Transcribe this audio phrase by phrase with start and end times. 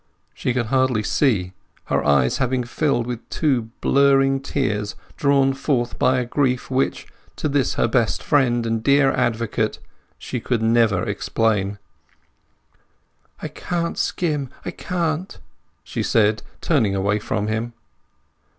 [0.33, 1.53] She could hardly see,
[1.85, 7.47] her eyes having filled with two blurring tears drawn forth by a grief which, to
[7.47, 9.77] this her best friend and dear advocate,
[10.17, 11.77] she could never explain.
[13.43, 15.37] "I can't skim—I can't!"
[15.83, 17.73] she said, turning away from him.